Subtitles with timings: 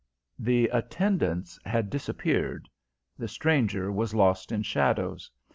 [0.39, 2.67] The attendants had disappeared,
[3.19, 5.29] the stranger was lost in shadows.